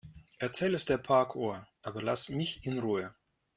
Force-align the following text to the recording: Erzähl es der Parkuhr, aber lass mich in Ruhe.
Erzähl 0.39 0.73
es 0.73 0.85
der 0.85 0.97
Parkuhr, 0.97 1.67
aber 1.83 2.01
lass 2.01 2.29
mich 2.29 2.65
in 2.65 2.79
Ruhe. 2.79 3.13